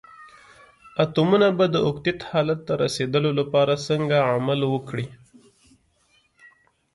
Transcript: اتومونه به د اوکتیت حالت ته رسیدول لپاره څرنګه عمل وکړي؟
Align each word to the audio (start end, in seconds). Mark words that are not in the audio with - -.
اتومونه 1.03 1.47
به 1.57 1.65
د 1.73 1.75
اوکتیت 1.87 2.19
حالت 2.31 2.59
ته 2.67 2.73
رسیدول 2.83 3.25
لپاره 3.39 3.73
څرنګه 3.85 4.17
عمل 4.33 4.59
وکړي؟ 4.73 5.07